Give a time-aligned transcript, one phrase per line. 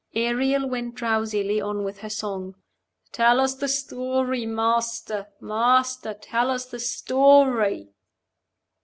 [0.15, 2.55] Ariel went drowsily on with her song
[3.11, 4.47] "Tell us the story.
[4.47, 5.27] Master!
[5.39, 6.15] master!
[6.15, 7.91] tell us the story."